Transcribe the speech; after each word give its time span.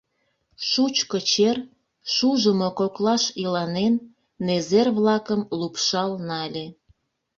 Шучко 0.69 1.17
чер, 1.31 1.57
шужымо 2.13 2.69
коклаш 2.79 3.23
иланен, 3.43 3.93
незер-влакым 4.45 5.41
лупшал 5.59 6.11
нале. 6.27 6.65